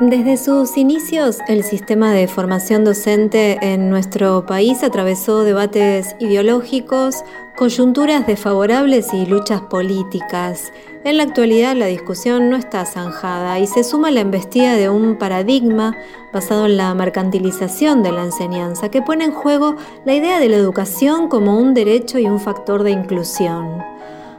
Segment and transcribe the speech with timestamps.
[0.00, 7.24] Desde sus inicios, el sistema de formación docente en nuestro país atravesó debates ideológicos,
[7.56, 10.70] coyunturas desfavorables y luchas políticas.
[11.02, 15.16] En la actualidad la discusión no está zanjada y se suma la embestida de un
[15.16, 15.96] paradigma
[16.30, 20.56] basado en la mercantilización de la enseñanza que pone en juego la idea de la
[20.56, 23.95] educación como un derecho y un factor de inclusión.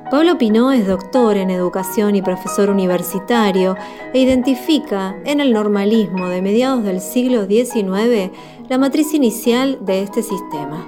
[0.10, 3.76] Pablo Pinó es doctor en educación y profesor universitario
[4.14, 8.32] e identifica en el normalismo de mediados del siglo XIX
[8.70, 10.88] la matriz inicial de este sistema.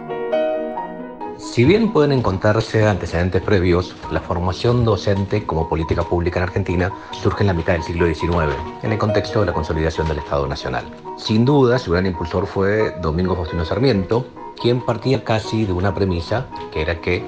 [1.38, 7.44] Si bien pueden encontrarse antecedentes previos, la formación docente como política pública en Argentina surge
[7.44, 10.86] en la mitad del siglo XIX, en el contexto de la consolidación del Estado Nacional.
[11.17, 14.26] Sin duda, su gran impulsor fue Domingo Faustino Sarmiento,
[14.62, 17.26] quien partía casi de una premisa que era que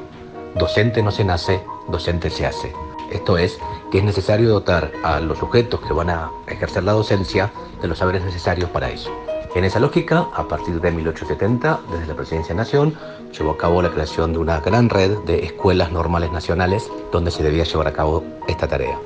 [0.56, 2.74] docente no se nace, docente se hace.
[3.12, 3.60] Esto es,
[3.92, 7.98] que es necesario dotar a los sujetos que van a ejercer la docencia de los
[7.98, 9.12] saberes necesarios para eso.
[9.54, 12.96] En esa lógica, a partir de 1870, desde la Presidencia de Nación,
[13.38, 17.44] llevó a cabo la creación de una gran red de escuelas normales nacionales donde se
[17.44, 18.98] debía llevar a cabo esta tarea.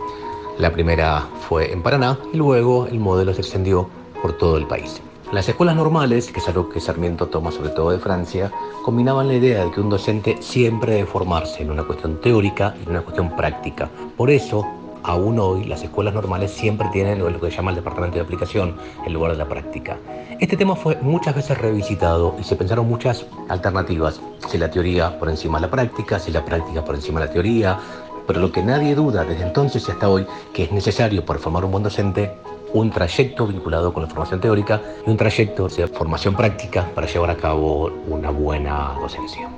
[0.60, 3.90] La primera fue en Paraná y luego el modelo se extendió
[4.22, 5.02] por todo el país.
[5.36, 8.50] Las escuelas normales, que es algo que Sarmiento toma sobre todo de Francia,
[8.86, 12.84] combinaban la idea de que un docente siempre debe formarse en una cuestión teórica y
[12.84, 13.90] en una cuestión práctica.
[14.16, 14.66] Por eso,
[15.04, 18.78] aún hoy las escuelas normales siempre tienen lo que se llama el departamento de aplicación
[19.06, 19.98] en lugar de la práctica.
[20.40, 25.30] Este tema fue muchas veces revisitado y se pensaron muchas alternativas, si la teoría por
[25.30, 27.80] encima de la práctica, si la práctica por encima de la teoría,
[28.26, 31.66] pero lo que nadie duda desde entonces y hasta hoy que es necesario para formar
[31.66, 32.32] un buen docente
[32.76, 37.30] un trayecto vinculado con la formación teórica y un trayecto de formación práctica para llevar
[37.30, 39.50] a cabo una buena docencia.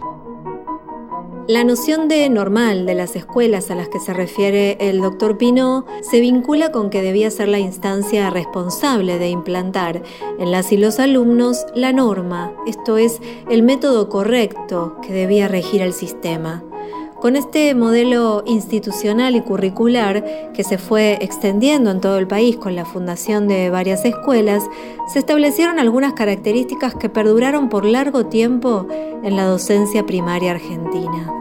[1.47, 5.85] La noción de normal de las escuelas a las que se refiere el doctor Pino
[6.01, 10.03] se vincula con que debía ser la instancia responsable de implantar
[10.37, 15.81] en las y los alumnos la norma, esto es, el método correcto que debía regir
[15.81, 16.63] el sistema.
[17.21, 20.23] Con este modelo institucional y curricular
[20.53, 24.63] que se fue extendiendo en todo el país con la fundación de varias escuelas,
[25.11, 31.33] se establecieron algunas características que perduraron por largo tiempo en la docencia primaria argentina.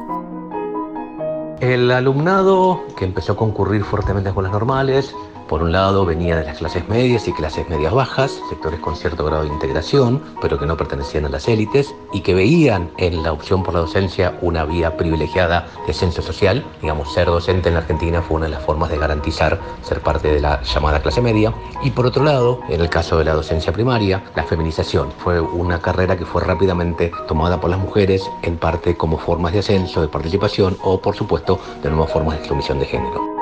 [1.60, 5.15] El alumnado que empezó a concurrir fuertemente con las normales
[5.48, 9.24] por un lado venía de las clases medias y clases medias bajas, sectores con cierto
[9.24, 13.32] grado de integración, pero que no pertenecían a las élites y que veían en la
[13.32, 16.64] opción por la docencia una vía privilegiada de ascenso social.
[16.80, 20.32] Digamos, ser docente en la Argentina fue una de las formas de garantizar ser parte
[20.32, 21.52] de la llamada clase media.
[21.82, 25.80] Y por otro lado, en el caso de la docencia primaria, la feminización fue una
[25.80, 30.08] carrera que fue rápidamente tomada por las mujeres, en parte como formas de ascenso, de
[30.08, 33.35] participación o, por supuesto, de nuevas formas de exclusión de género.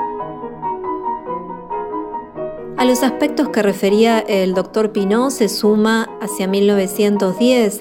[2.77, 7.79] A los aspectos que refería el doctor Pinot se suma hacia 1910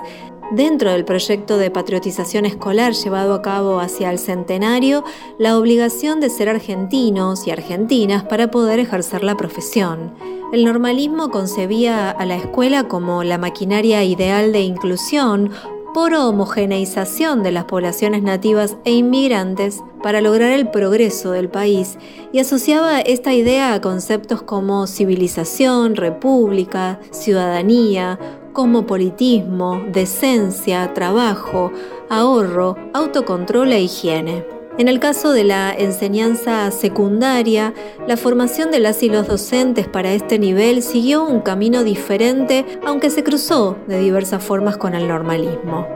[0.51, 5.03] Dentro del proyecto de patriotización escolar llevado a cabo hacia el centenario,
[5.39, 10.15] la obligación de ser argentinos y argentinas para poder ejercer la profesión.
[10.53, 15.51] El normalismo concebía a la escuela como la maquinaria ideal de inclusión
[15.95, 21.99] por homogeneización de las poblaciones nativas e inmigrantes para lograr el progreso del país
[22.33, 28.19] y asociaba esta idea a conceptos como civilización, república, ciudadanía,
[28.53, 31.71] cosmopolitismo, decencia, trabajo,
[32.11, 34.54] ahorro, autocontrol e higiene.
[34.77, 37.73] En el caso de la enseñanza secundaria,
[38.09, 43.09] la formación de las y los docentes para este nivel siguió un camino diferente, aunque
[43.11, 45.87] se cruzó de diversas formas con el normalismo.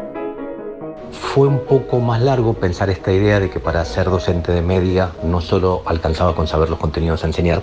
[1.10, 5.10] Fue un poco más largo pensar esta idea de que para ser docente de media
[5.24, 7.62] no solo alcanzaba con saber los contenidos a enseñar,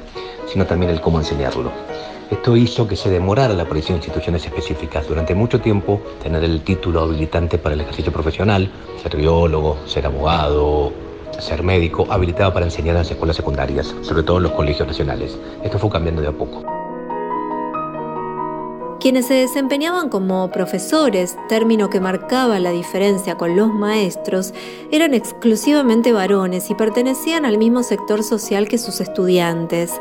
[0.51, 1.71] sino también el cómo enseñarlo.
[2.29, 5.07] Esto hizo que se demorara la aparición de instituciones específicas.
[5.07, 8.69] Durante mucho tiempo, tener el título habilitante para el ejercicio profesional,
[9.01, 10.91] ser biólogo, ser abogado,
[11.39, 15.37] ser médico habilitado para enseñar en las escuelas secundarias, sobre todo en los colegios nacionales.
[15.63, 16.84] Esto fue cambiando de a poco.
[18.99, 24.53] Quienes se desempeñaban como profesores, término que marcaba la diferencia con los maestros,
[24.89, 29.93] eran exclusivamente varones y pertenecían al mismo sector social que sus estudiantes.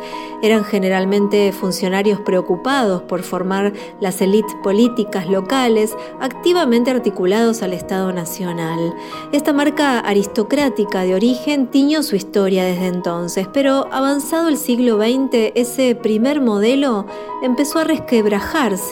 [0.43, 8.95] Eran generalmente funcionarios preocupados por formar las élites políticas locales, activamente articulados al Estado Nacional.
[9.33, 15.53] Esta marca aristocrática de origen tiñó su historia desde entonces, pero avanzado el siglo XX,
[15.55, 17.07] ese primer modelo
[17.43, 18.84] empezó a resquebrajarse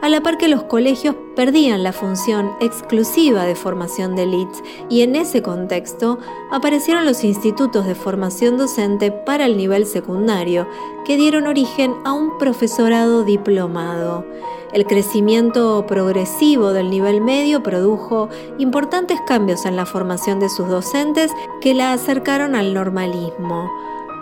[0.00, 5.02] a la par que los colegios perdían la función exclusiva de formación de elites y
[5.02, 6.18] en ese contexto
[6.50, 10.66] aparecieron los institutos de formación docente para el nivel secundario,
[11.04, 14.24] que dieron origen a un profesorado diplomado.
[14.72, 21.30] El crecimiento progresivo del nivel medio produjo importantes cambios en la formación de sus docentes
[21.60, 23.70] que la acercaron al normalismo.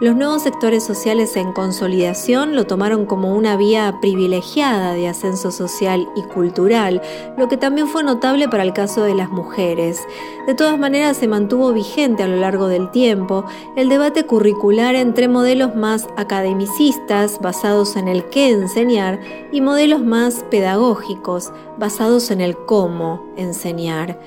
[0.03, 6.09] Los nuevos sectores sociales en consolidación lo tomaron como una vía privilegiada de ascenso social
[6.17, 7.01] y cultural,
[7.39, 10.01] lo que también fue notable para el caso de las mujeres.
[10.49, 13.45] De todas maneras, se mantuvo vigente a lo largo del tiempo
[13.77, 19.21] el debate curricular entre modelos más academicistas, basados en el qué enseñar,
[19.53, 24.19] y modelos más pedagógicos, basados en el cómo enseñar.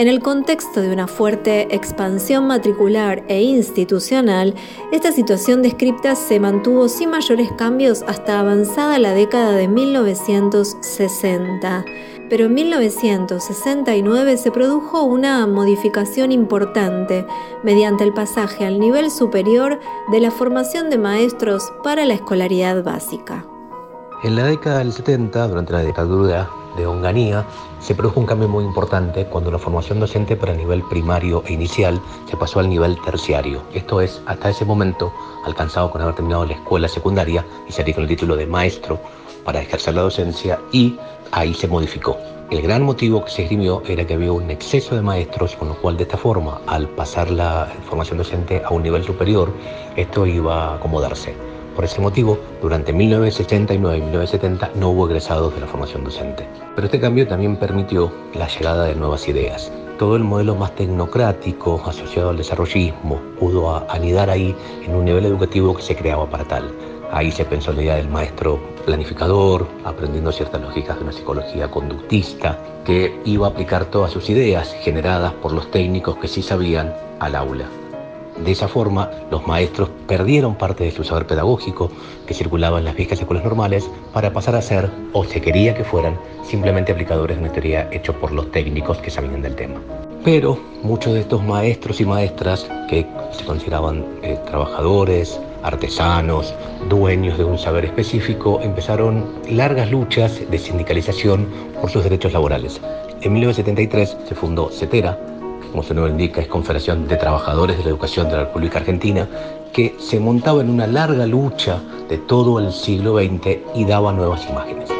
[0.00, 4.54] En el contexto de una fuerte expansión matricular e institucional,
[4.92, 11.84] esta situación descripta se mantuvo sin mayores cambios hasta avanzada la década de 1960
[12.30, 17.26] pero en 1969 se produjo una modificación importante
[17.62, 19.80] mediante el pasaje al nivel superior
[20.10, 23.44] de la formación de maestros para la escolaridad básica.
[24.22, 26.48] En la década del 70, durante la dictadura
[26.80, 27.46] de Onganía,
[27.80, 31.52] se produjo un cambio muy importante cuando la formación docente para el nivel primario e
[31.52, 33.62] inicial se pasó al nivel terciario.
[33.72, 35.12] Esto es, hasta ese momento,
[35.44, 38.98] alcanzado con haber terminado la escuela secundaria y salir con el título de maestro
[39.44, 40.98] para ejercer la docencia y
[41.32, 42.16] ahí se modificó.
[42.50, 45.76] El gran motivo que se esgrimió era que había un exceso de maestros, con lo
[45.76, 49.52] cual de esta forma, al pasar la formación docente a un nivel superior,
[49.94, 51.49] esto iba a acomodarse.
[51.74, 56.46] Por ese motivo, durante 1969 y 1970 no hubo egresados de la formación docente.
[56.74, 59.72] Pero este cambio también permitió la llegada de nuevas ideas.
[59.98, 65.76] Todo el modelo más tecnocrático asociado al desarrollismo pudo anidar ahí en un nivel educativo
[65.76, 66.72] que se creaba para tal.
[67.12, 72.58] Ahí se pensó la idea del maestro planificador, aprendiendo ciertas lógicas de una psicología conductista,
[72.84, 77.34] que iba a aplicar todas sus ideas generadas por los técnicos que sí sabían al
[77.34, 77.66] aula.
[78.38, 81.90] De esa forma, los maestros perdieron parte de su saber pedagógico
[82.26, 85.84] que circulaba en las viejas escuelas normales para pasar a ser, o se quería que
[85.84, 89.80] fueran, simplemente aplicadores de una teoría hecha por los técnicos que sabían del tema.
[90.24, 96.54] Pero muchos de estos maestros y maestras que se consideraban eh, trabajadores, artesanos,
[96.88, 101.46] dueños de un saber específico, empezaron largas luchas de sindicalización
[101.80, 102.80] por sus derechos laborales.
[103.22, 105.18] En 1973 se fundó CETERA,
[105.70, 109.28] como su nombre indica, es Confederación de Trabajadores de la Educación de la República Argentina,
[109.72, 114.48] que se montaba en una larga lucha de todo el siglo XX y daba nuevas
[114.48, 114.90] imágenes.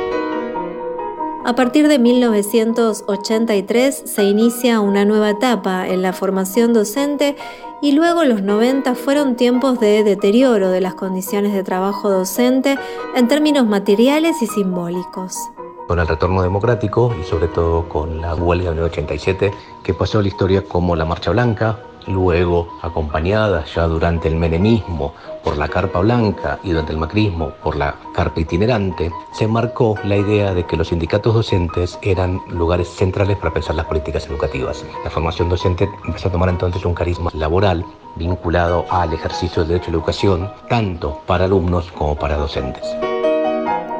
[1.44, 7.36] A partir de 1983 se inicia una nueva etapa en la formación docente
[7.82, 12.78] y luego los 90 fueron tiempos de deterioro de las condiciones de trabajo docente
[13.16, 15.34] en términos materiales y simbólicos
[15.90, 19.50] con el retorno democrático y sobre todo con la huelga de 1987
[19.82, 25.14] que pasó a la historia como la Marcha Blanca, luego acompañada ya durante el menemismo
[25.42, 30.16] por la carpa blanca y durante el macrismo por la carpa itinerante, se marcó la
[30.16, 34.84] idea de que los sindicatos docentes eran lugares centrales para pensar las políticas educativas.
[35.02, 37.84] La formación docente empezó a tomar entonces un carisma laboral
[38.14, 42.86] vinculado al ejercicio del derecho a la educación, tanto para alumnos como para docentes.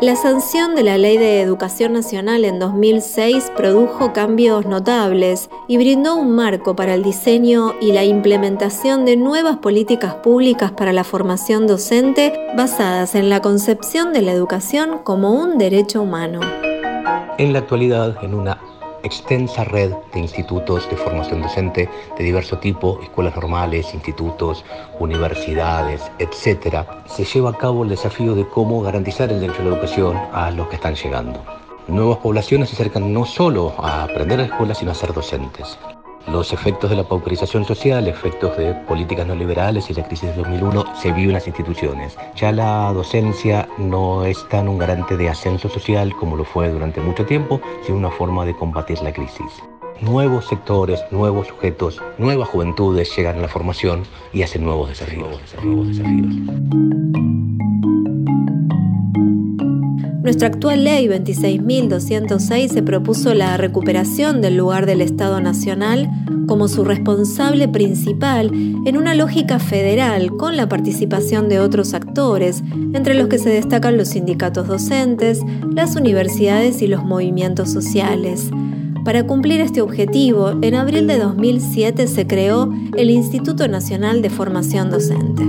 [0.01, 6.17] La sanción de la Ley de Educación Nacional en 2006 produjo cambios notables y brindó
[6.17, 11.67] un marco para el diseño y la implementación de nuevas políticas públicas para la formación
[11.67, 16.41] docente basadas en la concepción de la educación como un derecho humano.
[17.37, 18.59] En la actualidad, en una
[19.03, 24.65] extensa red de institutos de formación docente de diverso tipo, escuelas normales, institutos,
[24.99, 29.71] universidades, etc., se lleva a cabo el desafío de cómo garantizar el derecho a la
[29.71, 31.43] educación a los que están llegando.
[31.89, 35.79] Nuevas poblaciones se acercan no solo a aprender a la escuela, sino a ser docentes
[36.29, 40.37] los efectos de la pauperización social, efectos de políticas no liberales y la crisis de
[40.37, 42.17] 2001 se vio en las instituciones.
[42.37, 47.01] Ya la docencia no es tan un garante de ascenso social como lo fue durante
[47.01, 49.63] mucho tiempo, sino una forma de combatir la crisis.
[50.01, 55.29] Nuevos sectores, nuevos sujetos, nuevas juventudes llegan a la formación y hacen nuevos desafíos.
[55.63, 57.70] Nuevos desafíos.
[60.23, 66.11] Nuestra actual ley 26.206 se propuso la recuperación del lugar del Estado Nacional
[66.47, 68.51] como su responsable principal
[68.85, 72.63] en una lógica federal con la participación de otros actores,
[72.93, 75.41] entre los que se destacan los sindicatos docentes,
[75.75, 78.51] las universidades y los movimientos sociales.
[79.07, 84.91] Para cumplir este objetivo, en abril de 2007 se creó el Instituto Nacional de Formación
[84.91, 85.45] Docente.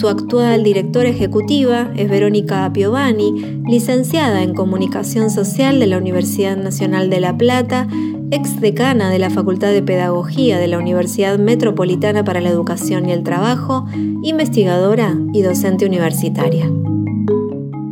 [0.00, 7.10] Su actual directora ejecutiva es Verónica Piovani, licenciada en Comunicación Social de la Universidad Nacional
[7.10, 7.86] de La Plata,
[8.30, 13.12] ex decana de la Facultad de Pedagogía de la Universidad Metropolitana para la Educación y
[13.12, 13.84] el Trabajo,
[14.22, 16.72] investigadora y docente universitaria.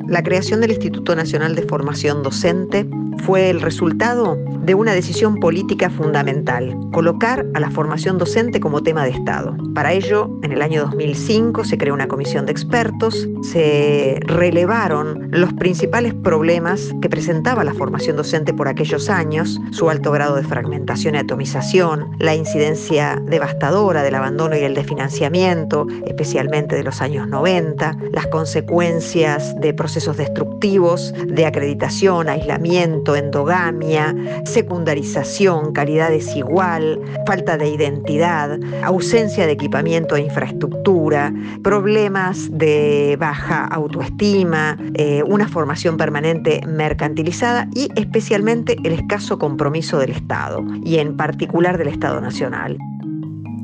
[0.06, 2.88] La creación del Instituto Nacional de Formación Docente
[3.24, 4.36] fue el resultado
[4.68, 9.56] de una decisión política fundamental, colocar a la formación docente como tema de Estado.
[9.74, 15.52] Para ello, en el año 2005 se creó una comisión de expertos, se relevaron los
[15.54, 21.14] principales problemas que presentaba la formación docente por aquellos años, su alto grado de fragmentación
[21.14, 27.96] y atomización, la incidencia devastadora del abandono y el desfinanciamiento, especialmente de los años 90,
[28.12, 38.58] las consecuencias de procesos destructivos, de acreditación, aislamiento, endogamia, secundarización, calidad desigual, falta de identidad,
[38.82, 47.88] ausencia de equipamiento e infraestructura, problemas de baja autoestima, eh, una formación permanente mercantilizada y
[47.96, 52.78] especialmente el escaso compromiso del Estado y en particular del Estado Nacional.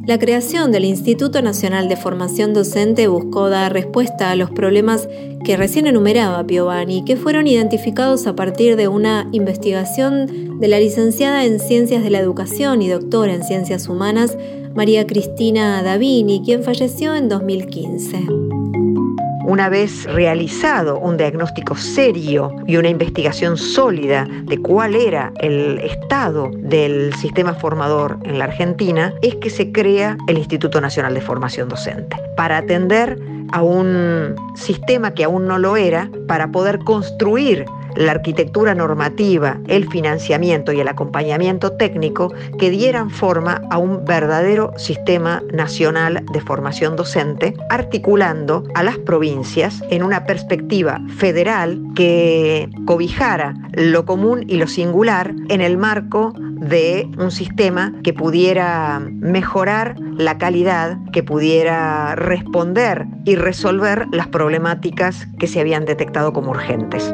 [0.06, 5.08] La creación del Instituto Nacional de Formación Docente buscó dar respuesta a los problemas
[5.44, 11.44] que recién enumeraba Piovani, que fueron identificados a partir de una investigación de la licenciada
[11.44, 14.36] en Ciencias de la Educación y doctora en Ciencias Humanas,
[14.74, 18.24] María Cristina Davini, quien falleció en 2015.
[19.46, 26.50] Una vez realizado un diagnóstico serio y una investigación sólida de cuál era el estado
[26.56, 31.68] del sistema formador en la Argentina, es que se crea el Instituto Nacional de Formación
[31.68, 37.64] Docente, para atender a un sistema que aún no lo era, para poder construir
[37.96, 44.72] la arquitectura normativa, el financiamiento y el acompañamiento técnico que dieran forma a un verdadero
[44.76, 53.54] sistema nacional de formación docente, articulando a las provincias en una perspectiva federal que cobijara
[53.72, 60.38] lo común y lo singular en el marco de un sistema que pudiera mejorar la
[60.38, 67.12] calidad, que pudiera responder y resolver las problemáticas que se habían detectado como urgentes.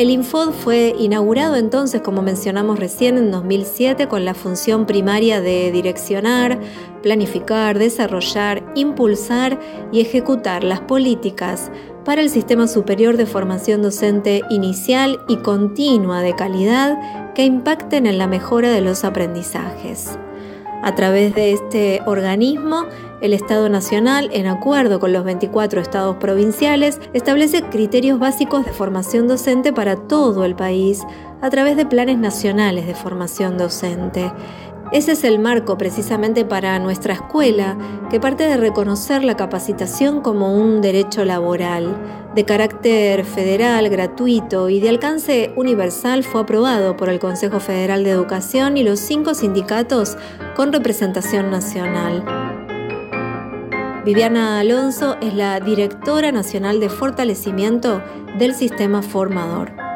[0.00, 5.70] El Infod fue inaugurado entonces, como mencionamos recién, en 2007 con la función primaria de
[5.72, 6.58] direccionar,
[7.02, 9.60] planificar, desarrollar, impulsar
[9.92, 11.70] y ejecutar las políticas
[12.02, 18.16] para el Sistema Superior de Formación Docente Inicial y Continua de calidad que impacten en
[18.16, 20.18] la mejora de los aprendizajes.
[20.82, 22.86] A través de este organismo,
[23.20, 29.28] el Estado Nacional, en acuerdo con los 24 estados provinciales, establece criterios básicos de formación
[29.28, 31.02] docente para todo el país
[31.42, 34.32] a través de planes nacionales de formación docente.
[34.92, 37.78] Ese es el marco precisamente para nuestra escuela,
[38.10, 41.96] que parte de reconocer la capacitación como un derecho laboral,
[42.34, 48.10] de carácter federal, gratuito y de alcance universal, fue aprobado por el Consejo Federal de
[48.10, 50.16] Educación y los cinco sindicatos
[50.56, 52.24] con representación nacional.
[54.04, 58.02] Viviana Alonso es la directora nacional de fortalecimiento
[58.38, 59.89] del sistema formador.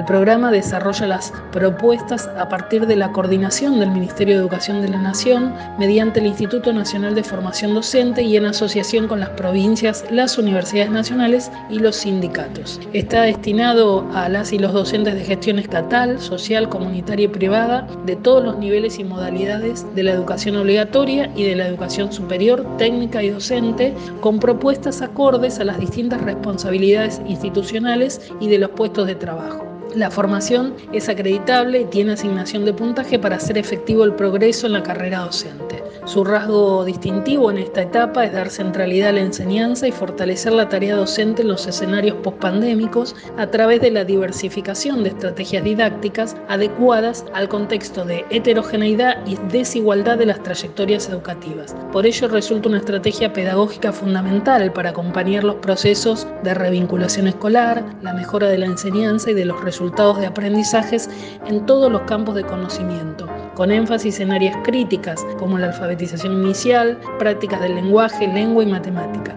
[0.00, 4.88] El programa desarrolla las propuestas a partir de la coordinación del Ministerio de Educación de
[4.88, 10.06] la Nación mediante el Instituto Nacional de Formación Docente y en asociación con las provincias,
[10.10, 12.80] las universidades nacionales y los sindicatos.
[12.94, 18.16] Está destinado a las y los docentes de gestión estatal, social, comunitaria y privada de
[18.16, 23.22] todos los niveles y modalidades de la educación obligatoria y de la educación superior, técnica
[23.22, 23.92] y docente,
[24.22, 29.69] con propuestas acordes a las distintas responsabilidades institucionales y de los puestos de trabajo.
[29.94, 34.74] La formación es acreditable y tiene asignación de puntaje para hacer efectivo el progreso en
[34.74, 35.82] la carrera docente.
[36.04, 40.68] Su rasgo distintivo en esta etapa es dar centralidad a la enseñanza y fortalecer la
[40.68, 47.26] tarea docente en los escenarios pospandémicos a través de la diversificación de estrategias didácticas adecuadas
[47.34, 51.76] al contexto de heterogeneidad y desigualdad de las trayectorias educativas.
[51.92, 58.14] Por ello resulta una estrategia pedagógica fundamental para acompañar los procesos de revinculación escolar, la
[58.14, 61.08] mejora de la enseñanza y de los resultados resultados de aprendizajes
[61.46, 67.00] en todos los campos de conocimiento, con énfasis en áreas críticas como la alfabetización inicial,
[67.18, 69.34] prácticas del lenguaje, lengua y matemática.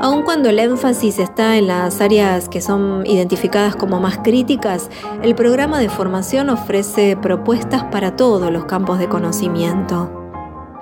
[0.00, 4.88] Aun cuando el énfasis está en las áreas que son identificadas como más críticas,
[5.24, 10.08] el programa de formación ofrece propuestas para todos los campos de conocimiento.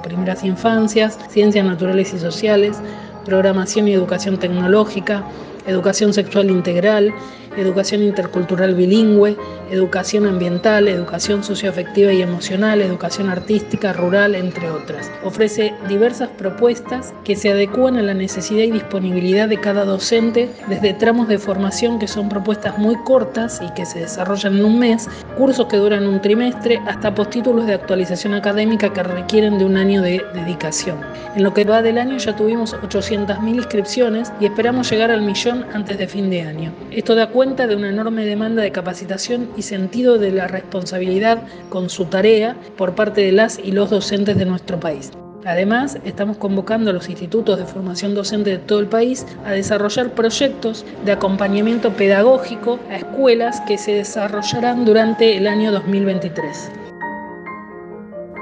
[0.02, 2.78] Primeras infancias, ciencias naturales y sociales,
[3.25, 5.25] programación y educación tecnológica,
[5.67, 7.12] educación sexual integral,
[7.57, 9.37] educación intercultural bilingüe,
[9.71, 15.11] educación ambiental, educación socioafectiva y emocional, educación artística, rural, entre otras.
[15.25, 20.95] Ofrece diversas propuestas que se adecúan a la necesidad y disponibilidad de cada docente desde
[20.95, 25.09] tramos de formación que son propuestas muy cortas y que se desarrollan en un mes,
[25.37, 30.02] cursos que duran un trimestre, hasta postítulos de actualización académica que requieren de un año
[30.02, 30.99] de dedicación.
[31.37, 35.64] En lo que va del año ya tuvimos 800.000 inscripciones y esperamos llegar al millón
[35.73, 36.73] antes de fin de año.
[36.90, 41.88] Esto da cuenta de una enorme demanda de capacitación y sentido de la responsabilidad con
[41.88, 45.11] su tarea por parte de las y los docentes de nuestro país.
[45.47, 50.11] Además, estamos convocando a los institutos de formación docente de todo el país a desarrollar
[50.11, 56.79] proyectos de acompañamiento pedagógico a escuelas que se desarrollarán durante el año 2023.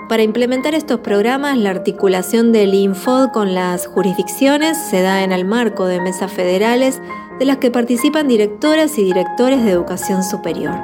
[0.08, 5.44] Para implementar estos programas, la articulación del Infod con las jurisdicciones se da en el
[5.44, 7.02] marco de mesas federales
[7.38, 10.74] de las que participan directoras y directores de educación superior.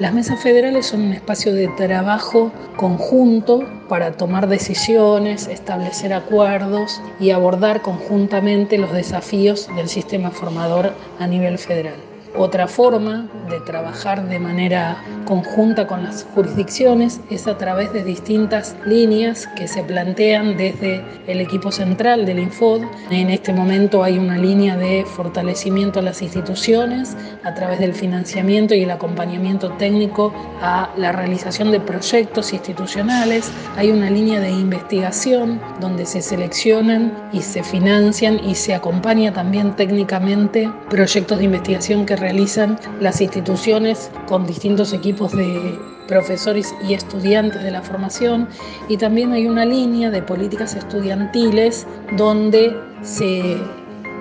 [0.00, 7.30] Las mesas federales son un espacio de trabajo conjunto para tomar decisiones, establecer acuerdos y
[7.30, 12.09] abordar conjuntamente los desafíos del sistema formador a nivel federal.
[12.36, 18.76] Otra forma de trabajar de manera conjunta con las jurisdicciones es a través de distintas
[18.86, 22.82] líneas que se plantean desde el equipo central del Infod.
[23.10, 28.74] En este momento hay una línea de fortalecimiento a las instituciones a través del financiamiento
[28.74, 30.32] y el acompañamiento técnico
[30.62, 33.50] a la realización de proyectos institucionales.
[33.76, 39.74] Hay una línea de investigación donde se seleccionan y se financian y se acompaña también
[39.74, 47.62] técnicamente proyectos de investigación que realizan las instituciones con distintos equipos de profesores y estudiantes
[47.62, 48.48] de la formación.
[48.88, 51.86] Y también hay una línea de políticas estudiantiles
[52.16, 53.56] donde se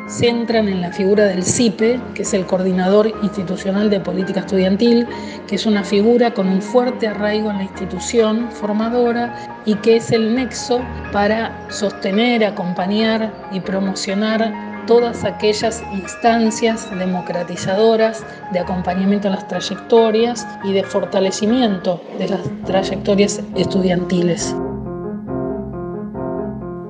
[0.09, 5.07] centran en la figura del CIPE, que es el Coordinador Institucional de Política Estudiantil,
[5.47, 10.11] que es una figura con un fuerte arraigo en la institución formadora y que es
[10.11, 19.47] el nexo para sostener, acompañar y promocionar todas aquellas instancias democratizadoras de acompañamiento a las
[19.47, 24.55] trayectorias y de fortalecimiento de las trayectorias estudiantiles.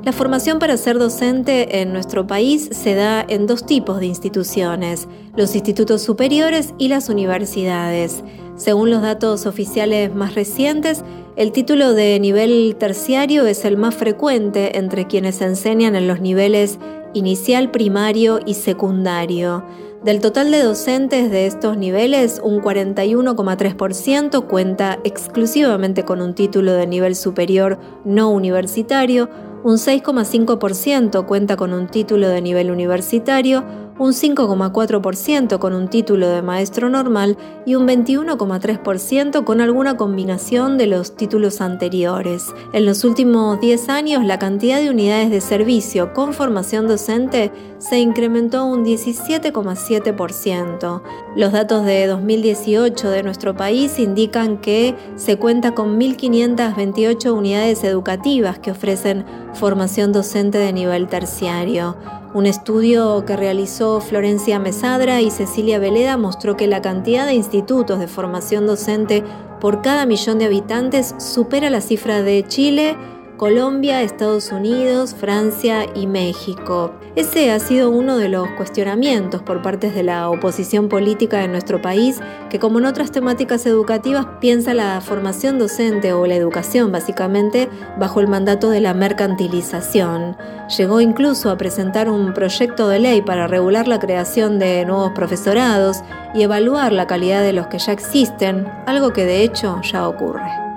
[0.05, 5.09] La formación para ser docente en nuestro país se da en dos tipos de instituciones,
[5.35, 8.23] los institutos superiores y las universidades.
[8.55, 11.03] Según los datos oficiales más recientes,
[11.35, 16.79] el título de nivel terciario es el más frecuente entre quienes enseñan en los niveles
[17.13, 19.63] inicial, primario y secundario.
[20.03, 26.87] Del total de docentes de estos niveles, un 41,3% cuenta exclusivamente con un título de
[26.87, 29.29] nivel superior no universitario,
[29.63, 33.65] un 6,5% cuenta con un título de nivel universitario,
[33.99, 40.87] un 5,4% con un título de maestro normal y un 21,3% con alguna combinación de
[40.87, 42.53] los títulos anteriores.
[42.71, 47.99] En los últimos 10 años, la cantidad de unidades de servicio con formación docente se
[47.99, 51.01] incrementó un 17,7%.
[51.35, 58.59] Los datos de 2018 de nuestro país indican que se cuenta con 1.528 unidades educativas
[58.59, 61.97] que ofrecen formación docente de nivel terciario.
[62.31, 67.97] Un estudio que realizó Florencia Mesadra y Cecilia Veleda mostró que la cantidad de institutos
[67.97, 69.23] de formación docente
[69.59, 72.95] por cada millón de habitantes supera la cifra de Chile,
[73.39, 76.91] Colombia, Estados Unidos, Francia y México.
[77.15, 81.81] Ese ha sido uno de los cuestionamientos por parte de la oposición política en nuestro
[81.81, 87.69] país, que como en otras temáticas educativas piensa la formación docente o la educación básicamente
[87.97, 90.35] bajo el mandato de la mercantilización.
[90.77, 96.01] Llegó incluso a presentar un proyecto de ley para regular la creación de nuevos profesorados
[96.35, 100.68] y evaluar la calidad de los que ya existen, algo que de hecho ya ocurre.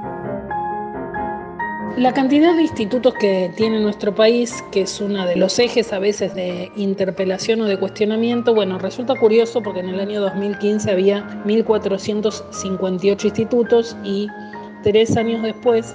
[1.99, 5.99] La cantidad de institutos que tiene nuestro país, que es uno de los ejes a
[5.99, 11.23] veces de interpelación o de cuestionamiento, bueno, resulta curioso porque en el año 2015 había
[11.45, 14.27] 1.458 institutos y
[14.83, 15.95] tres años después,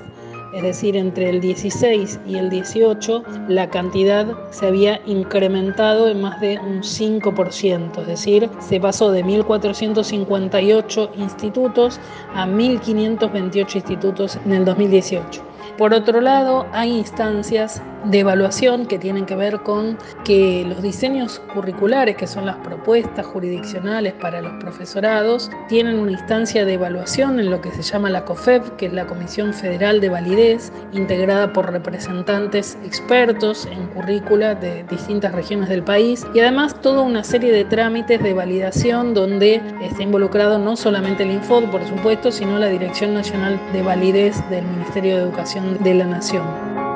[0.53, 6.39] es decir, entre el 16 y el 18, la cantidad se había incrementado en más
[6.39, 11.99] de un 5%, es decir, se pasó de 1.458 institutos
[12.35, 15.46] a 1.528 institutos en el 2018.
[15.77, 21.41] Por otro lado, hay instancias de evaluación que tienen que ver con que los diseños
[21.53, 27.49] curriculares, que son las propuestas jurisdiccionales para los profesorados, tienen una instancia de evaluación en
[27.49, 31.71] lo que se llama la COFEP, que es la Comisión Federal de Validez, integrada por
[31.71, 37.65] representantes expertos en currícula de distintas regiones del país y además toda una serie de
[37.65, 43.13] trámites de validación donde está involucrado no solamente el Infod, por supuesto, sino la Dirección
[43.13, 46.86] Nacional de Validez del Ministerio de Educación de la Nación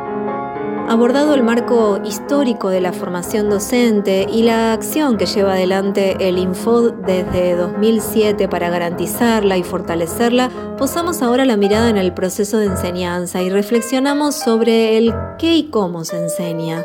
[0.92, 6.38] abordado el marco histórico de la formación docente y la acción que lleva adelante el
[6.38, 12.66] Infod desde 2007 para garantizarla y fortalecerla, posamos ahora la mirada en el proceso de
[12.66, 16.84] enseñanza y reflexionamos sobre el qué y cómo se enseña.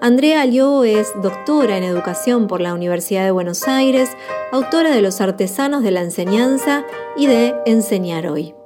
[0.00, 4.10] Andrea Alió es doctora en educación por la Universidad de Buenos Aires,
[4.50, 6.84] autora de Los Artesanos de la Enseñanza
[7.16, 8.56] y de Enseñar Hoy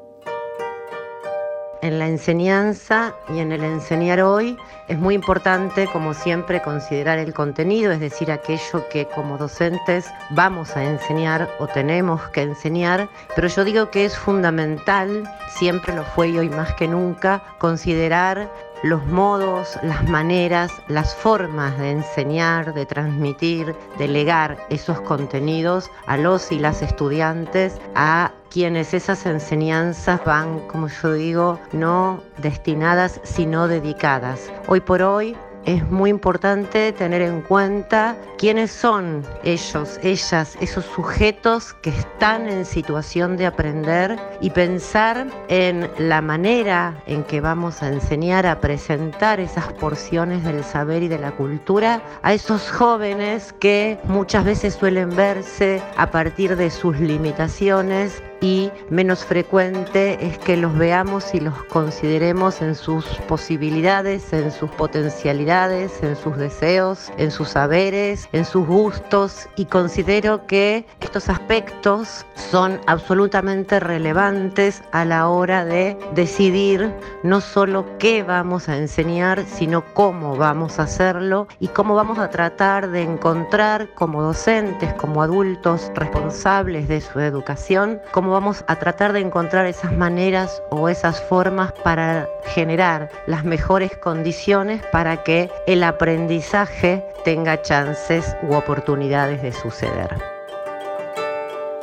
[1.82, 4.56] en la enseñanza y en el enseñar hoy
[4.88, 10.76] es muy importante, como siempre, considerar el contenido, es decir, aquello que como docentes vamos
[10.76, 16.28] a enseñar o tenemos que enseñar, pero yo digo que es fundamental, siempre lo fue
[16.28, 18.50] y hoy más que nunca, considerar
[18.82, 26.16] los modos, las maneras, las formas de enseñar, de transmitir, de legar esos contenidos a
[26.16, 33.68] los y las estudiantes, a quienes esas enseñanzas van, como yo digo, no destinadas, sino
[33.68, 34.50] dedicadas.
[34.66, 41.74] Hoy por hoy es muy importante tener en cuenta quiénes son ellos, ellas, esos sujetos
[41.74, 47.88] que están en situación de aprender y pensar en la manera en que vamos a
[47.88, 53.98] enseñar a presentar esas porciones del saber y de la cultura a esos jóvenes que
[54.04, 60.76] muchas veces suelen verse a partir de sus limitaciones y menos frecuente es que los
[60.76, 67.50] veamos y los consideremos en sus posibilidades, en sus potencialidades, en sus deseos, en sus
[67.50, 69.48] saberes, en sus gustos.
[69.56, 77.84] Y considero que estos aspectos son absolutamente relevantes a la hora de decidir no solo
[77.98, 83.02] qué vamos a enseñar, sino cómo vamos a hacerlo y cómo vamos a tratar de
[83.02, 89.66] encontrar como docentes, como adultos responsables de su educación, cómo vamos a tratar de encontrar
[89.66, 97.60] esas maneras o esas formas para generar las mejores condiciones para que el aprendizaje tenga
[97.62, 100.16] chances u oportunidades de suceder.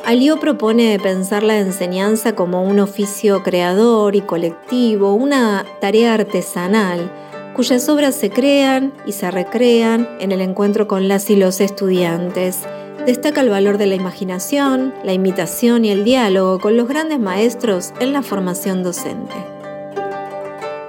[0.04, 7.12] Alió propone pensar la enseñanza como un oficio creador y colectivo, una tarea artesanal,
[7.54, 12.66] cuyas obras se crean y se recrean en el encuentro con las y los estudiantes
[13.06, 17.92] destaca el valor de la imaginación, la imitación y el diálogo con los grandes maestros
[18.00, 19.34] en la formación docente.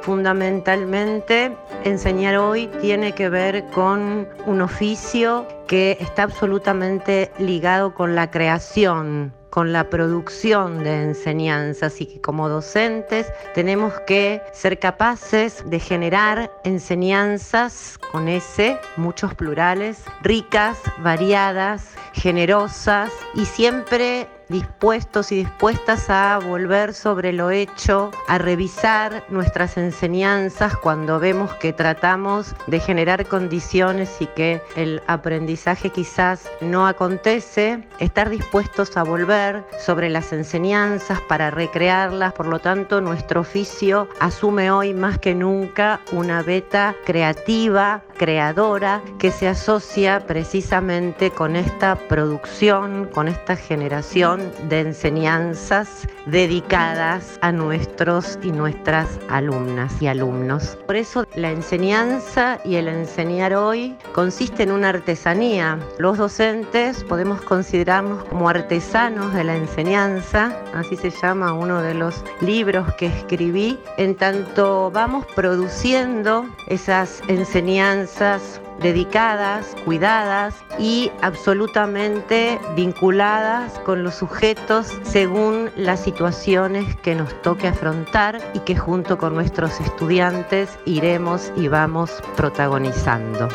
[0.01, 8.31] Fundamentalmente, enseñar hoy tiene que ver con un oficio que está absolutamente ligado con la
[8.31, 15.79] creación, con la producción de enseñanzas y que como docentes tenemos que ser capaces de
[15.79, 26.39] generar enseñanzas con ese, muchos plurales, ricas, variadas, generosas y siempre dispuestos y dispuestas a
[26.39, 34.09] volver sobre lo hecho, a revisar nuestras enseñanzas cuando vemos que tratamos de generar condiciones
[34.19, 39.38] y que el aprendizaje quizás no acontece, estar dispuestos a volver
[39.79, 46.01] sobre las enseñanzas para recrearlas, por lo tanto nuestro oficio asume hoy más que nunca
[46.11, 54.81] una beta creativa, creadora, que se asocia precisamente con esta producción, con esta generación de
[54.81, 60.77] enseñanzas dedicadas a nuestros y nuestras alumnas y alumnos.
[60.85, 65.79] Por eso la enseñanza y el enseñar hoy consiste en una artesanía.
[65.97, 72.23] Los docentes podemos considerarnos como artesanos de la enseñanza, así se llama uno de los
[72.41, 84.03] libros que escribí, en tanto vamos produciendo esas enseñanzas dedicadas, cuidadas y absolutamente vinculadas con
[84.03, 90.79] los sujetos según las situaciones que nos toque afrontar y que junto con nuestros estudiantes
[90.85, 93.47] iremos y vamos protagonizando.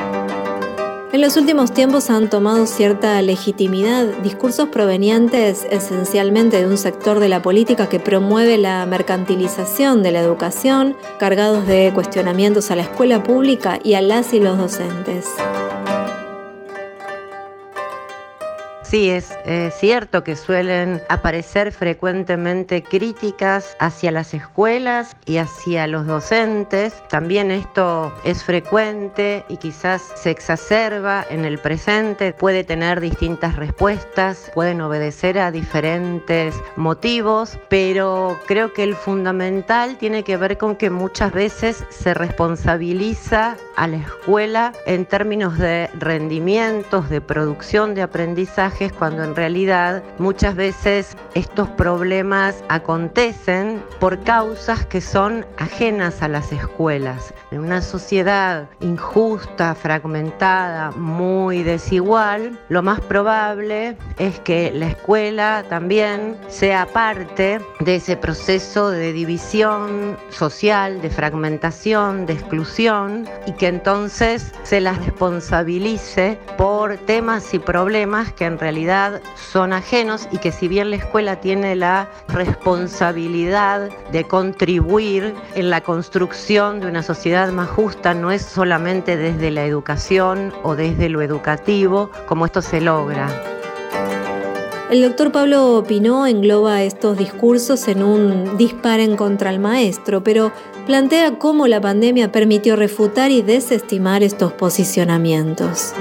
[1.15, 7.29] En los últimos tiempos han tomado cierta legitimidad discursos provenientes esencialmente de un sector de
[7.29, 13.23] la política que promueve la mercantilización de la educación, cargados de cuestionamientos a la escuela
[13.23, 15.27] pública y a las y los docentes.
[18.85, 19.35] Sí, es
[19.81, 26.93] cierto que suelen aparecer frecuentemente críticas hacia las escuelas y hacia los docentes.
[27.09, 32.35] También esto es frecuente y quizás se exacerba en el presente.
[32.35, 40.23] Puede tener distintas respuestas, pueden obedecer a diferentes motivos, pero creo que el fundamental tiene
[40.23, 47.09] que ver con que muchas veces se responsabiliza a la escuela en términos de rendimientos,
[47.09, 48.03] de producción de
[48.75, 56.29] aprendizajes, cuando en realidad muchas veces estos problemas acontecen por causas que son ajenas a
[56.29, 57.33] las escuelas.
[57.51, 66.37] En una sociedad injusta, fragmentada, muy desigual, lo más probable es que la escuela también
[66.49, 74.53] sea parte de ese proceso de división social, de fragmentación, de exclusión y que entonces
[74.63, 78.59] se las responsabilice por temas y problemas que en
[79.53, 85.81] son ajenos y que si bien la escuela tiene la responsabilidad de contribuir en la
[85.83, 91.23] construcción de una sociedad más justa, no es solamente desde la educación o desde lo
[91.23, 93.29] educativo como esto se logra.
[94.91, 100.53] El doctor Pablo Pinó engloba estos discursos en un disparen contra el maestro, pero
[100.87, 105.95] plantea cómo la pandemia permitió refutar y desestimar estos posicionamientos.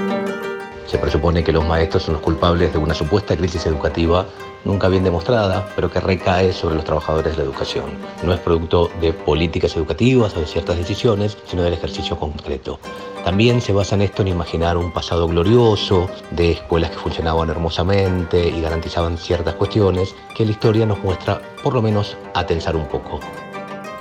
[0.86, 4.26] Se presupone que los maestros son los culpables de una supuesta crisis educativa
[4.64, 7.84] nunca bien demostrada, pero que recae sobre los trabajadores de la educación.
[8.22, 12.78] No es producto de políticas educativas o de ciertas decisiones, sino del ejercicio concreto.
[13.24, 18.48] También se basa en esto en imaginar un pasado glorioso de escuelas que funcionaban hermosamente
[18.48, 22.86] y garantizaban ciertas cuestiones que la historia nos muestra por lo menos a tensar un
[22.86, 23.20] poco.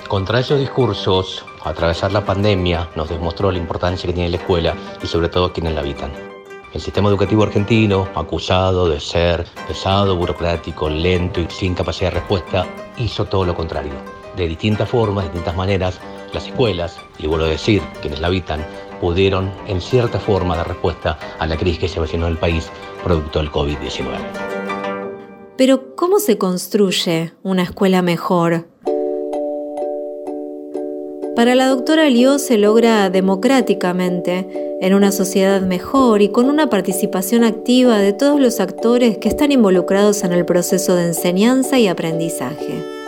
[0.08, 5.08] Contra esos discursos, atravesar la pandemia nos demostró la importancia que tiene la escuela y
[5.08, 6.33] sobre todo quienes la habitan.
[6.74, 12.66] El sistema educativo argentino, acusado de ser pesado, burocrático, lento y sin capacidad de respuesta,
[12.98, 13.94] hizo todo lo contrario.
[14.36, 16.00] De distintas formas, de distintas maneras,
[16.34, 18.66] las escuelas, y vuelvo a decir, quienes la habitan,
[19.00, 22.68] pudieron en cierta forma dar respuesta a la crisis que se avecinó en el país
[23.04, 24.18] producto del COVID-19.
[25.56, 28.66] Pero, ¿cómo se construye una escuela mejor?
[31.36, 37.46] Para la doctora Liu se logra democráticamente, en una sociedad mejor y con una participación
[37.46, 43.03] activa de todos los actores que están involucrados en el proceso de enseñanza y aprendizaje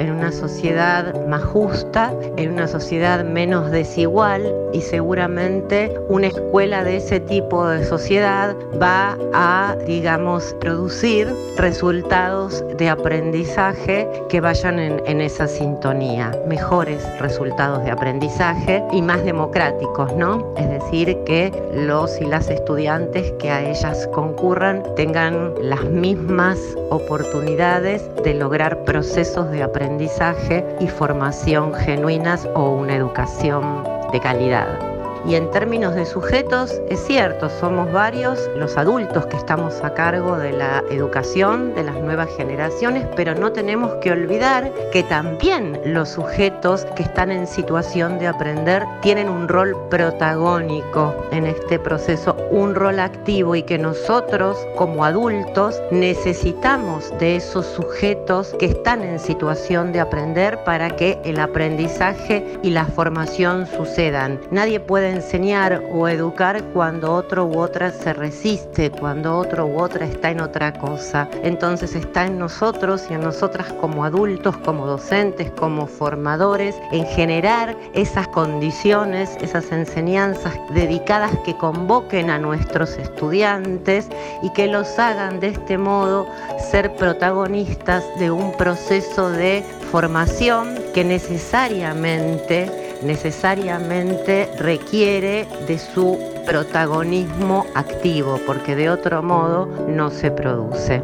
[0.00, 6.96] en una sociedad más justa, en una sociedad menos desigual y seguramente una escuela de
[6.96, 15.46] ese tipo de sociedad va a, digamos, producir resultados de aprendizaje que vayan en, esa
[15.46, 20.54] sintonía, mejores resultados de aprendizaje y más democráticos, ¿no?
[20.56, 26.58] Es decir, que los y las estudiantes que a ellas concurran tengan las mismas
[26.88, 34.89] oportunidades de lograr procesos de aprendizaje aprendizaje y formación genuinas o una educación de calidad.
[35.26, 40.36] Y en términos de sujetos, es cierto, somos varios los adultos que estamos a cargo
[40.36, 46.08] de la educación de las nuevas generaciones, pero no tenemos que olvidar que también los
[46.08, 52.74] sujetos que están en situación de aprender tienen un rol protagónico en este proceso, un
[52.74, 59.92] rol activo y que nosotros como adultos necesitamos de esos sujetos que están en situación
[59.92, 64.40] de aprender para que el aprendizaje y la formación sucedan.
[64.50, 70.06] Nadie puede enseñar o educar cuando otro u otra se resiste, cuando otro u otra
[70.06, 71.28] está en otra cosa.
[71.42, 77.76] Entonces está en nosotros y en nosotras como adultos, como docentes, como formadores, en generar
[77.94, 84.08] esas condiciones, esas enseñanzas dedicadas que convoquen a nuestros estudiantes
[84.42, 86.26] y que los hagan de este modo
[86.70, 98.40] ser protagonistas de un proceso de formación que necesariamente necesariamente requiere de su protagonismo activo,
[98.46, 101.02] porque de otro modo no se produce.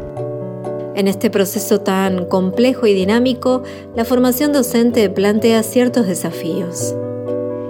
[0.95, 3.63] En este proceso tan complejo y dinámico,
[3.95, 6.95] la formación docente plantea ciertos desafíos.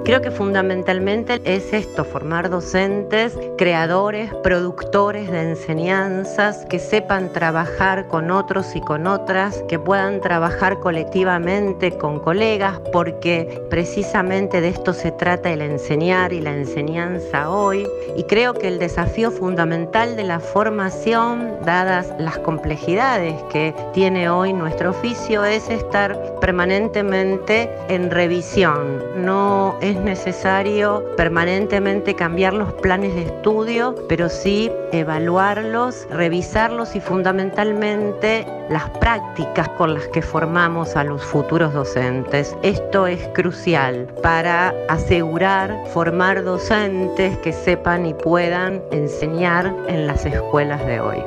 [0.07, 8.31] Creo que fundamentalmente es esto, formar docentes, creadores, productores de enseñanzas, que sepan trabajar con
[8.31, 15.11] otros y con otras, que puedan trabajar colectivamente con colegas, porque precisamente de esto se
[15.11, 17.85] trata el enseñar y la enseñanza hoy.
[18.15, 24.53] Y creo que el desafío fundamental de la formación, dadas las complejidades que tiene hoy
[24.53, 29.03] nuestro oficio, es estar permanentemente en revisión.
[29.17, 38.45] No es necesario permanentemente cambiar los planes de estudio, pero sí evaluarlos, revisarlos y fundamentalmente
[38.69, 42.55] las prácticas con las que formamos a los futuros docentes.
[42.63, 50.85] Esto es crucial para asegurar formar docentes que sepan y puedan enseñar en las escuelas
[50.85, 51.23] de hoy.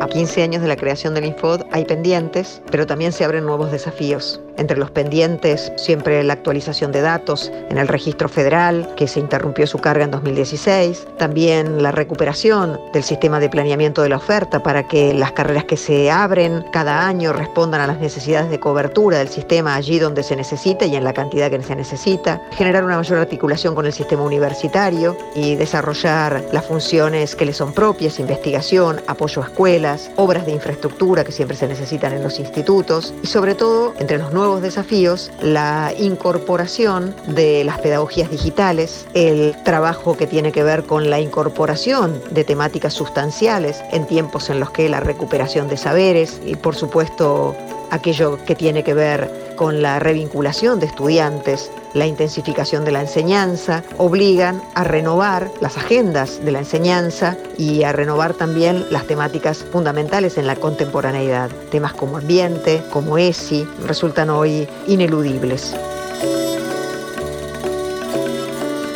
[0.00, 3.72] A 15 años de la creación del Infod hay pendientes, pero también se abren nuevos
[3.72, 4.40] desafíos.
[4.58, 9.68] Entre los pendientes, siempre la actualización de datos en el registro federal, que se interrumpió
[9.68, 14.88] su carga en 2016, también la recuperación del sistema de planeamiento de la oferta para
[14.88, 19.28] que las carreras que se abren cada año respondan a las necesidades de cobertura del
[19.28, 23.18] sistema allí donde se necesita y en la cantidad que se necesita, generar una mayor
[23.18, 29.42] articulación con el sistema universitario y desarrollar las funciones que le son propias, investigación, apoyo
[29.42, 33.14] a escuelas, obras de infraestructura que siempre se necesitan en los institutos.
[33.22, 40.16] Y sobre todo entre los nuevos desafíos, la incorporación de las pedagogías digitales, el trabajo
[40.16, 44.88] que tiene que ver con la incorporación de temáticas sustanciales en tiempos en los que
[44.88, 47.54] la recuperación de saberes y por supuesto
[47.90, 53.82] aquello que tiene que ver con la revinculación de estudiantes, la intensificación de la enseñanza,
[53.96, 60.38] obligan a renovar las agendas de la enseñanza y a renovar también las temáticas fundamentales
[60.38, 61.50] en la contemporaneidad.
[61.70, 65.74] Temas como ambiente, como ESI, resultan hoy ineludibles.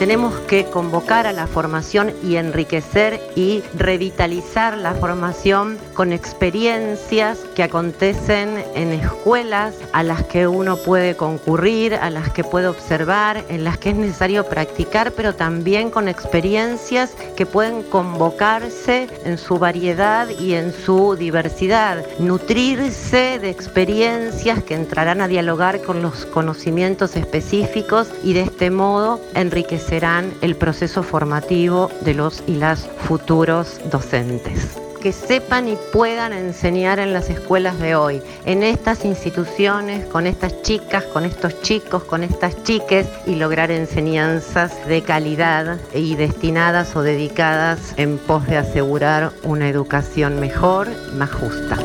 [0.02, 7.62] Tenemos que convocar a la formación y enriquecer y revitalizar la formación con experiencias que
[7.62, 13.62] acontecen en escuelas a las que uno puede concurrir, a las que puede observar, en
[13.62, 20.28] las que es necesario practicar, pero también con experiencias que pueden convocarse en su variedad
[20.30, 28.08] y en su diversidad, nutrirse de experiencias que entrarán a dialogar con los conocimientos específicos
[28.24, 34.78] y de este modo enriquecer serán el proceso formativo de los y las futuros docentes
[35.02, 40.62] que sepan y puedan enseñar en las escuelas de hoy, en estas instituciones, con estas
[40.62, 47.02] chicas, con estos chicos, con estas chiques y lograr enseñanzas de calidad y destinadas o
[47.02, 51.78] dedicadas en pos de asegurar una educación mejor y más justa.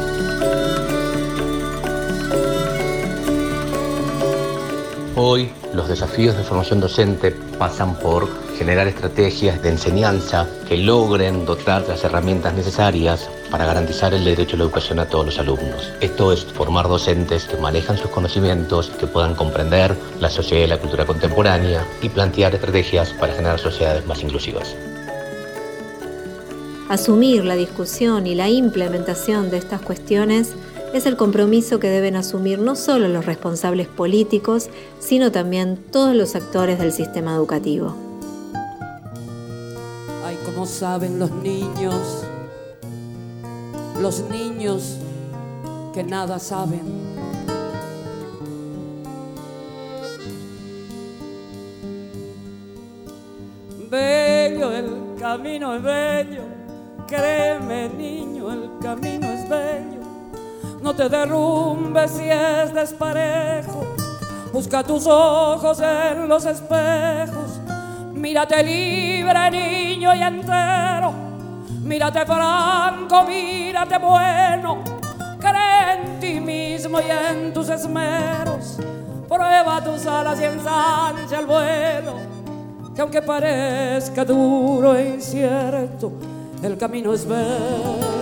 [5.16, 11.88] Hoy los desafíos de formación docente pasan por generar estrategias de enseñanza que logren dotar
[11.88, 15.94] las herramientas necesarias para garantizar el derecho a la educación a todos los alumnos.
[16.02, 20.80] Esto es formar docentes que manejan sus conocimientos, que puedan comprender la sociedad y la
[20.80, 24.76] cultura contemporánea y plantear estrategias para generar sociedades más inclusivas.
[26.90, 30.56] Asumir la discusión y la implementación de estas cuestiones
[30.94, 34.70] es el compromiso que deben asumir no solo los responsables políticos,
[35.00, 37.96] sino también todos los actores del sistema educativo.
[40.26, 42.24] Ay, como saben los niños,
[44.02, 44.98] los niños
[45.94, 47.08] que nada saben.
[53.90, 56.42] Bello, el camino es bello,
[57.08, 59.97] créeme niño, el camino es bello
[60.88, 63.86] no te derrumbes si es desparejo.
[64.54, 67.60] Busca tus ojos en los espejos.
[68.14, 71.12] Mírate libre, niño y entero.
[71.84, 74.78] Mírate franco, mírate bueno.
[75.42, 78.78] Cree en ti mismo y en tus esmeros.
[79.28, 82.14] Prueba tus alas y ensancha el vuelo.
[82.96, 86.14] Que aunque parezca duro e incierto,
[86.64, 88.17] el camino es bello.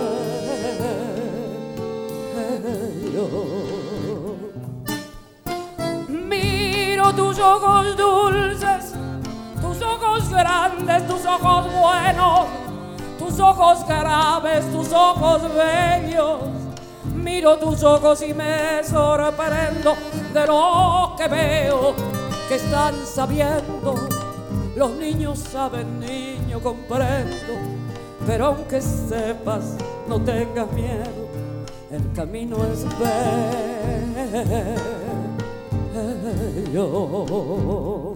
[6.08, 8.92] Miro tus ojos dulces,
[9.58, 12.46] tus ojos grandes, tus ojos buenos,
[13.18, 16.42] tus ojos graves, tus ojos bellos.
[17.14, 19.96] Miro tus ojos y me sorprendo
[20.34, 21.94] de lo que veo
[22.48, 23.94] que están sabiendo.
[24.76, 27.54] Los niños saben, niño, comprendo.
[28.26, 31.25] Pero aunque sepas, no tengas miedo
[31.90, 32.84] el camino es
[36.72, 38.14] bello.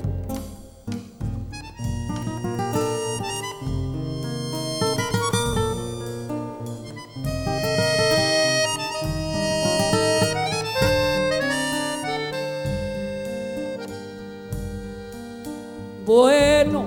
[16.07, 16.87] Bueno,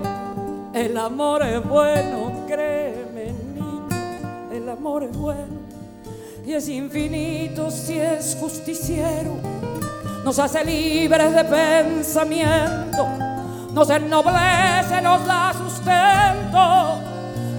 [0.74, 3.88] el amor es bueno, créeme, niño,
[4.52, 5.63] el amor es bueno
[6.46, 9.38] y es infinito si es justiciero.
[10.26, 13.08] nos hace libres de pensamiento,
[13.74, 17.00] nos ennoblece, nos da sustento,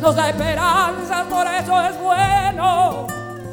[0.01, 3.07] nos da esperanza, por eso es bueno.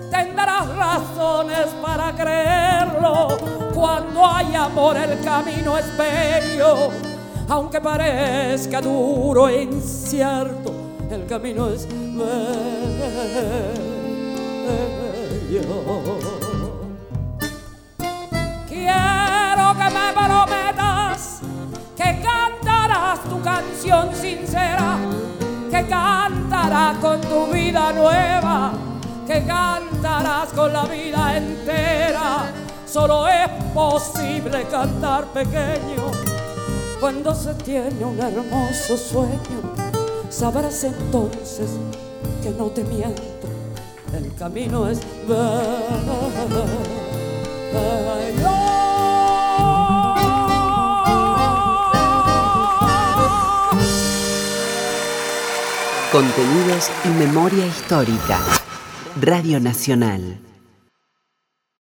[0.10, 3.38] Tendrás razones para creerlo.
[3.74, 6.90] Cuando hay amor, el camino es bello.
[7.48, 10.74] Aunque parezca duro e incierto,
[11.10, 12.22] el camino es bello.
[15.52, 15.76] Quiero
[18.70, 21.42] que me prometas
[21.94, 24.98] que cantarás tu canción sincera,
[25.70, 28.72] que cantarás con tu vida nueva,
[29.28, 32.46] que cantarás con la vida entera.
[32.88, 36.12] Solo es posible cantar pequeño
[37.02, 39.74] cuando se tiene un hermoso sueño.
[40.30, 41.72] Sabrás entonces
[42.42, 43.22] que no te miento,
[44.14, 45.00] el camino es
[56.12, 58.40] Contenidos y memoria histórica.
[59.22, 60.51] Radio Nacional.